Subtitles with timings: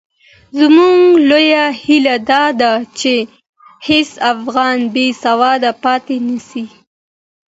[0.59, 0.99] زموږ
[1.29, 3.13] لویه هیله دا ده چې
[3.87, 6.63] هېڅ افغان بې سواده پاتې نه سي.